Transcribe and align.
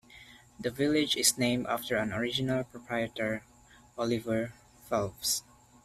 The 0.59 0.71
village 0.71 1.15
is 1.15 1.37
named 1.37 1.67
after 1.67 1.95
an 1.95 2.11
original 2.11 2.63
proprietor, 2.63 3.43
Oliver 3.99 4.51
Phelps. 4.89 5.43